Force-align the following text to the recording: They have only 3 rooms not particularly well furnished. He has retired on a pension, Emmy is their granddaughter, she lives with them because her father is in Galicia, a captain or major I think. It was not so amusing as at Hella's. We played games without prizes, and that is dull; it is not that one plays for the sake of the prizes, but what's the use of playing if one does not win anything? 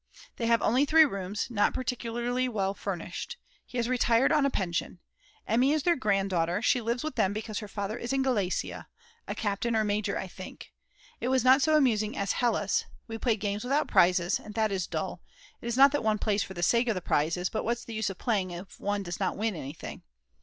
They 0.37 0.47
have 0.47 0.63
only 0.63 0.83
3 0.83 1.05
rooms 1.05 1.45
not 1.51 1.75
particularly 1.75 2.49
well 2.49 2.73
furnished. 2.73 3.37
He 3.67 3.77
has 3.77 3.87
retired 3.87 4.31
on 4.31 4.47
a 4.47 4.49
pension, 4.49 4.97
Emmy 5.47 5.73
is 5.73 5.83
their 5.83 5.95
granddaughter, 5.95 6.59
she 6.59 6.81
lives 6.81 7.03
with 7.03 7.13
them 7.13 7.33
because 7.33 7.59
her 7.59 7.67
father 7.67 7.99
is 7.99 8.11
in 8.11 8.23
Galicia, 8.23 8.87
a 9.27 9.35
captain 9.35 9.75
or 9.75 9.83
major 9.83 10.17
I 10.17 10.25
think. 10.25 10.73
It 11.19 11.27
was 11.27 11.43
not 11.43 11.61
so 11.61 11.77
amusing 11.77 12.17
as 12.17 12.29
at 12.31 12.37
Hella's. 12.39 12.85
We 13.07 13.19
played 13.19 13.41
games 13.41 13.63
without 13.63 13.87
prizes, 13.87 14.39
and 14.39 14.55
that 14.55 14.71
is 14.71 14.87
dull; 14.87 15.21
it 15.61 15.67
is 15.67 15.77
not 15.77 15.91
that 15.91 16.03
one 16.03 16.17
plays 16.17 16.41
for 16.41 16.55
the 16.55 16.63
sake 16.63 16.87
of 16.87 16.95
the 16.95 17.01
prizes, 17.01 17.51
but 17.51 17.63
what's 17.63 17.85
the 17.85 17.93
use 17.93 18.09
of 18.09 18.17
playing 18.17 18.49
if 18.49 18.79
one 18.79 19.03
does 19.03 19.19
not 19.19 19.37
win 19.37 19.55
anything? 19.55 20.01